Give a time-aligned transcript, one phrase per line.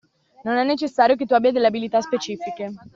[0.45, 2.73] Non è necessario che tu abbia delle abilità specifiche.